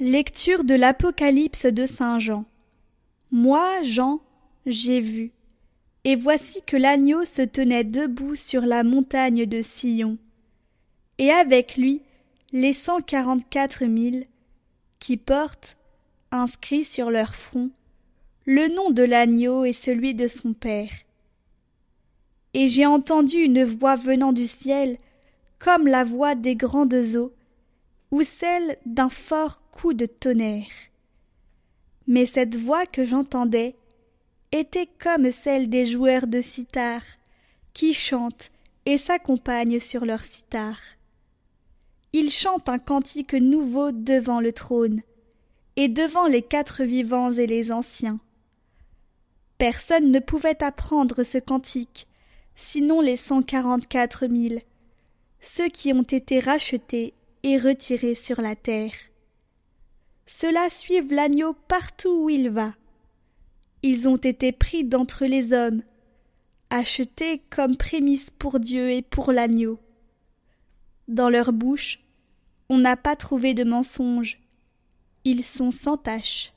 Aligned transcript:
Lecture 0.00 0.64
de 0.64 0.74
l'Apocalypse 0.74 1.66
de 1.66 1.86
Saint 1.86 2.18
Jean. 2.18 2.46
Moi, 3.30 3.80
Jean, 3.82 4.20
j'ai 4.66 5.00
vu, 5.00 5.30
et 6.02 6.16
voici 6.16 6.62
que 6.66 6.76
l'agneau 6.76 7.24
se 7.24 7.42
tenait 7.42 7.84
debout 7.84 8.34
sur 8.34 8.62
la 8.62 8.82
montagne 8.82 9.46
de 9.46 9.62
Sion, 9.62 10.18
et 11.18 11.30
avec 11.30 11.76
lui 11.76 12.02
les 12.52 12.72
cent 12.72 13.02
quarante-quatre 13.02 13.84
mille 13.84 14.26
qui 14.98 15.16
portent, 15.16 15.76
inscrits 16.32 16.84
sur 16.84 17.12
leur 17.12 17.36
front, 17.36 17.70
le 18.46 18.74
nom 18.74 18.90
de 18.90 19.04
l'agneau 19.04 19.64
et 19.64 19.72
celui 19.72 20.12
de 20.12 20.26
son 20.26 20.54
Père. 20.54 20.90
Et 22.52 22.66
j'ai 22.66 22.86
entendu 22.86 23.36
une 23.36 23.62
voix 23.62 23.94
venant 23.94 24.32
du 24.32 24.46
ciel, 24.46 24.98
comme 25.60 25.86
la 25.86 26.02
voix 26.02 26.34
des 26.34 26.56
grandes 26.56 26.94
eaux, 27.14 27.32
ou 28.14 28.22
celle 28.22 28.78
d'un 28.86 29.08
fort 29.08 29.60
coup 29.72 29.92
de 29.92 30.06
tonnerre. 30.06 30.70
Mais 32.06 32.26
cette 32.26 32.54
voix 32.54 32.86
que 32.86 33.04
j'entendais 33.04 33.74
était 34.52 34.88
comme 35.00 35.32
celle 35.32 35.68
des 35.68 35.84
joueurs 35.84 36.28
de 36.28 36.40
sitar, 36.40 37.02
qui 37.72 37.92
chantent 37.92 38.52
et 38.86 38.98
s'accompagnent 38.98 39.80
sur 39.80 40.04
leur 40.04 40.24
sitar. 40.24 40.76
Ils 42.12 42.30
chantent 42.30 42.68
un 42.68 42.78
cantique 42.78 43.34
nouveau 43.34 43.90
devant 43.90 44.38
le 44.38 44.52
trône, 44.52 45.02
et 45.74 45.88
devant 45.88 46.28
les 46.28 46.42
quatre 46.42 46.84
vivants 46.84 47.32
et 47.32 47.48
les 47.48 47.72
anciens. 47.72 48.20
Personne 49.58 50.12
ne 50.12 50.20
pouvait 50.20 50.62
apprendre 50.62 51.24
ce 51.24 51.38
cantique, 51.38 52.06
sinon 52.54 53.00
les 53.00 53.16
cent 53.16 53.42
quarante-quatre 53.42 54.28
mille, 54.28 54.62
ceux 55.40 55.68
qui 55.68 55.92
ont 55.92 56.02
été 56.02 56.38
rachetés 56.38 57.12
et 57.44 57.58
retirés 57.58 58.14
sur 58.14 58.40
la 58.40 58.56
terre. 58.56 58.94
Ceux-là 60.26 60.70
suivent 60.70 61.12
l'agneau 61.12 61.52
partout 61.68 62.24
où 62.24 62.30
il 62.30 62.48
va. 62.48 62.74
Ils 63.82 64.08
ont 64.08 64.16
été 64.16 64.50
pris 64.50 64.82
d'entre 64.82 65.26
les 65.26 65.52
hommes, 65.52 65.82
achetés 66.70 67.42
comme 67.50 67.76
prémices 67.76 68.30
pour 68.30 68.58
Dieu 68.60 68.90
et 68.90 69.02
pour 69.02 69.30
l'agneau. 69.30 69.78
Dans 71.06 71.28
leur 71.28 71.52
bouche, 71.52 72.00
on 72.70 72.78
n'a 72.78 72.96
pas 72.96 73.14
trouvé 73.14 73.52
de 73.52 73.62
mensonge. 73.62 74.40
Ils 75.24 75.44
sont 75.44 75.70
sans 75.70 75.98
tache. 75.98 76.53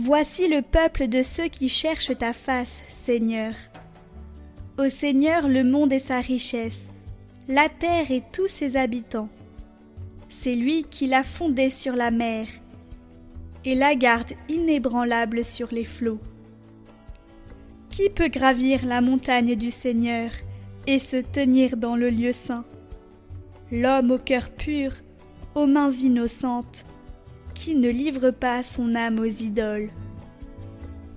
Voici 0.00 0.46
le 0.46 0.62
peuple 0.62 1.08
de 1.08 1.24
ceux 1.24 1.48
qui 1.48 1.68
cherchent 1.68 2.16
ta 2.16 2.32
face, 2.32 2.78
Seigneur. 3.04 3.52
Au 4.78 4.88
Seigneur 4.88 5.48
le 5.48 5.64
monde 5.64 5.92
et 5.92 5.98
sa 5.98 6.20
richesse, 6.20 6.78
la 7.48 7.68
terre 7.68 8.12
et 8.12 8.22
tous 8.32 8.46
ses 8.46 8.76
habitants. 8.76 9.28
C'est 10.28 10.54
lui 10.54 10.84
qui 10.84 11.08
l'a 11.08 11.24
fondée 11.24 11.70
sur 11.70 11.96
la 11.96 12.12
mer 12.12 12.46
et 13.64 13.74
la 13.74 13.96
garde 13.96 14.34
inébranlable 14.48 15.44
sur 15.44 15.66
les 15.72 15.84
flots. 15.84 16.20
Qui 17.90 18.08
peut 18.08 18.28
gravir 18.28 18.86
la 18.86 19.00
montagne 19.00 19.56
du 19.56 19.72
Seigneur 19.72 20.30
et 20.86 21.00
se 21.00 21.16
tenir 21.16 21.76
dans 21.76 21.96
le 21.96 22.10
lieu 22.10 22.32
saint? 22.32 22.64
L'homme 23.72 24.12
au 24.12 24.18
cœur 24.18 24.50
pur, 24.50 24.92
aux 25.56 25.66
mains 25.66 25.90
innocentes, 25.90 26.84
qui 27.58 27.74
ne 27.74 27.88
livre 27.88 28.30
pas 28.30 28.62
son 28.62 28.94
âme 28.94 29.18
aux 29.18 29.24
idoles. 29.24 29.90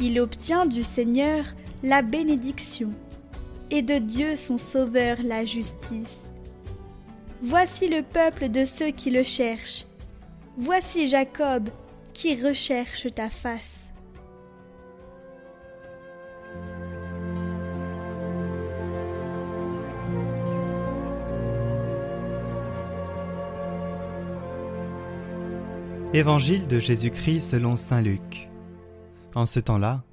Il 0.00 0.18
obtient 0.18 0.66
du 0.66 0.82
Seigneur 0.82 1.44
la 1.84 2.02
bénédiction, 2.02 2.90
et 3.70 3.82
de 3.82 3.98
Dieu 3.98 4.34
son 4.34 4.58
Sauveur 4.58 5.18
la 5.22 5.44
justice. 5.44 6.22
Voici 7.40 7.88
le 7.88 8.02
peuple 8.02 8.48
de 8.48 8.64
ceux 8.64 8.90
qui 8.90 9.10
le 9.10 9.22
cherchent. 9.22 9.86
Voici 10.56 11.06
Jacob 11.06 11.68
qui 12.12 12.34
recherche 12.42 13.06
ta 13.14 13.30
face. 13.30 13.73
Évangile 26.14 26.68
de 26.68 26.78
Jésus-Christ 26.78 27.40
selon 27.40 27.74
Saint 27.74 28.00
Luc. 28.00 28.48
En 29.34 29.46
ce 29.46 29.58
temps-là, 29.58 30.04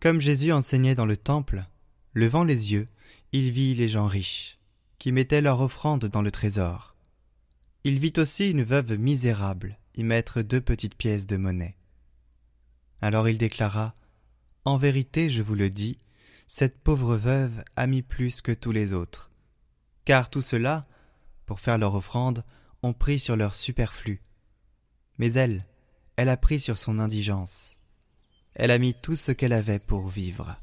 comme 0.00 0.18
Jésus 0.18 0.52
enseignait 0.52 0.94
dans 0.94 1.04
le 1.04 1.18
temple, 1.18 1.60
levant 2.14 2.44
les 2.44 2.72
yeux, 2.72 2.86
il 3.32 3.50
vit 3.50 3.74
les 3.74 3.86
gens 3.86 4.06
riches, 4.06 4.58
qui 4.98 5.12
mettaient 5.12 5.42
leur 5.42 5.60
offrande 5.60 6.06
dans 6.06 6.22
le 6.22 6.30
trésor. 6.30 6.96
Il 7.84 7.98
vit 7.98 8.14
aussi 8.16 8.48
une 8.48 8.62
veuve 8.62 8.96
misérable 8.96 9.78
y 9.96 10.02
mettre 10.02 10.40
deux 10.40 10.62
petites 10.62 10.94
pièces 10.94 11.26
de 11.26 11.36
monnaie. 11.36 11.76
Alors 13.02 13.28
il 13.28 13.36
déclara 13.36 13.94
En 14.64 14.78
vérité, 14.78 15.28
je 15.28 15.42
vous 15.42 15.56
le 15.56 15.68
dis, 15.68 15.98
cette 16.46 16.78
pauvre 16.78 17.16
veuve 17.16 17.62
a 17.76 17.86
mis 17.86 18.00
plus 18.00 18.40
que 18.40 18.52
tous 18.52 18.72
les 18.72 18.94
autres. 18.94 19.30
Car 20.06 20.30
tout 20.30 20.40
cela, 20.40 20.80
pour 21.44 21.60
faire 21.60 21.76
leur 21.76 21.96
offrande, 21.96 22.46
ont 22.82 22.94
pris 22.94 23.20
sur 23.20 23.36
leur 23.36 23.54
superflu 23.54 24.22
mais 25.20 25.34
elle, 25.34 25.60
elle 26.16 26.30
a 26.30 26.38
pris 26.38 26.58
sur 26.58 26.78
son 26.78 26.98
indigence. 26.98 27.76
Elle 28.54 28.70
a 28.70 28.78
mis 28.78 28.94
tout 28.94 29.16
ce 29.16 29.32
qu'elle 29.32 29.52
avait 29.52 29.78
pour 29.78 30.08
vivre. 30.08 30.56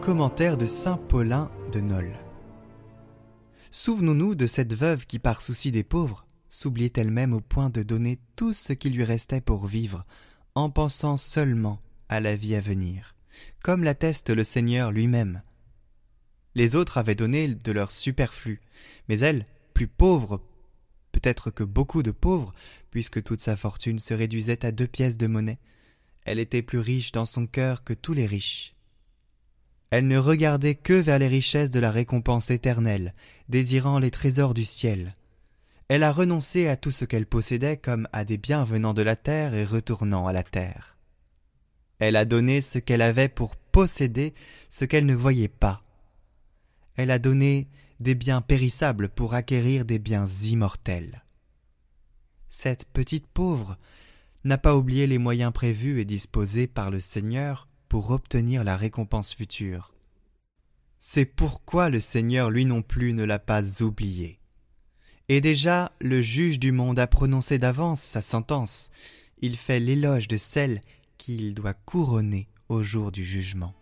Commentaire 0.00 0.56
de 0.56 0.64
Saint 0.64 0.96
Paulin 0.96 1.50
de 1.72 1.80
Nol. 1.80 2.16
Souvenons-nous 3.70 4.34
de 4.34 4.46
cette 4.46 4.72
veuve 4.72 5.04
qui, 5.04 5.18
par 5.18 5.42
souci 5.42 5.70
des 5.70 5.84
pauvres, 5.84 6.25
s'oubliait 6.56 6.92
elle-même 6.96 7.34
au 7.34 7.40
point 7.40 7.68
de 7.68 7.82
donner 7.82 8.18
tout 8.34 8.54
ce 8.54 8.72
qui 8.72 8.88
lui 8.88 9.04
restait 9.04 9.42
pour 9.42 9.66
vivre, 9.66 10.06
en 10.54 10.70
pensant 10.70 11.18
seulement 11.18 11.82
à 12.08 12.18
la 12.18 12.34
vie 12.34 12.54
à 12.54 12.60
venir, 12.60 13.14
comme 13.62 13.84
l'atteste 13.84 14.30
le 14.30 14.42
Seigneur 14.42 14.90
lui-même. 14.90 15.42
Les 16.54 16.74
autres 16.74 16.96
avaient 16.96 17.14
donné 17.14 17.54
de 17.54 17.72
leur 17.72 17.90
superflu, 17.90 18.62
mais 19.08 19.18
elle, 19.18 19.44
plus 19.74 19.86
pauvre, 19.86 20.42
peut-être 21.12 21.50
que 21.50 21.62
beaucoup 21.62 22.02
de 22.02 22.10
pauvres, 22.10 22.54
puisque 22.90 23.22
toute 23.22 23.40
sa 23.40 23.58
fortune 23.58 23.98
se 23.98 24.14
réduisait 24.14 24.64
à 24.64 24.72
deux 24.72 24.86
pièces 24.86 25.18
de 25.18 25.26
monnaie, 25.26 25.58
elle 26.24 26.38
était 26.38 26.62
plus 26.62 26.78
riche 26.78 27.12
dans 27.12 27.26
son 27.26 27.46
cœur 27.46 27.84
que 27.84 27.92
tous 27.92 28.14
les 28.14 28.26
riches. 28.26 28.74
Elle 29.90 30.08
ne 30.08 30.18
regardait 30.18 30.74
que 30.74 30.94
vers 30.94 31.18
les 31.18 31.28
richesses 31.28 31.70
de 31.70 31.80
la 31.80 31.90
récompense 31.90 32.50
éternelle, 32.50 33.12
désirant 33.50 33.98
les 33.98 34.10
trésors 34.10 34.54
du 34.54 34.64
ciel 34.64 35.12
elle 35.88 36.02
a 36.02 36.12
renoncé 36.12 36.66
à 36.66 36.76
tout 36.76 36.90
ce 36.90 37.04
qu'elle 37.04 37.26
possédait 37.26 37.76
comme 37.76 38.08
à 38.12 38.24
des 38.24 38.38
biens 38.38 38.64
venant 38.64 38.94
de 38.94 39.02
la 39.02 39.16
terre 39.16 39.54
et 39.54 39.64
retournant 39.64 40.26
à 40.26 40.32
la 40.32 40.42
terre. 40.42 40.96
Elle 41.98 42.16
a 42.16 42.24
donné 42.24 42.60
ce 42.60 42.78
qu'elle 42.78 43.02
avait 43.02 43.28
pour 43.28 43.56
posséder 43.56 44.34
ce 44.68 44.84
qu'elle 44.84 45.06
ne 45.06 45.14
voyait 45.14 45.48
pas. 45.48 45.82
Elle 46.96 47.10
a 47.10 47.18
donné 47.18 47.68
des 48.00 48.14
biens 48.14 48.40
périssables 48.40 49.08
pour 49.08 49.34
acquérir 49.34 49.84
des 49.84 49.98
biens 49.98 50.26
immortels. 50.26 51.24
Cette 52.48 52.86
petite 52.86 53.26
pauvre 53.26 53.78
n'a 54.44 54.58
pas 54.58 54.76
oublié 54.76 55.06
les 55.06 55.18
moyens 55.18 55.52
prévus 55.52 56.00
et 56.00 56.04
disposés 56.04 56.66
par 56.66 56.90
le 56.90 57.00
Seigneur 57.00 57.68
pour 57.88 58.10
obtenir 58.10 58.64
la 58.64 58.76
récompense 58.76 59.32
future. 59.34 59.92
C'est 60.98 61.24
pourquoi 61.24 61.88
le 61.88 62.00
Seigneur 62.00 62.50
lui 62.50 62.64
non 62.64 62.82
plus 62.82 63.12
ne 63.12 63.24
l'a 63.24 63.38
pas 63.38 63.82
oublié. 63.82 64.40
Et 65.28 65.40
déjà 65.40 65.92
le 66.00 66.22
juge 66.22 66.60
du 66.60 66.70
monde 66.70 66.98
a 66.98 67.06
prononcé 67.06 67.58
d'avance 67.58 68.00
sa 68.00 68.20
sentence. 68.20 68.90
Il 69.40 69.56
fait 69.56 69.80
l'éloge 69.80 70.28
de 70.28 70.36
celle 70.36 70.80
qu'il 71.18 71.54
doit 71.54 71.74
couronner 71.74 72.48
au 72.68 72.82
jour 72.82 73.10
du 73.10 73.24
jugement. 73.24 73.74